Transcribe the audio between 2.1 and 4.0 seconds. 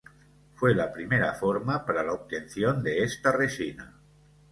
obtención de esta resina.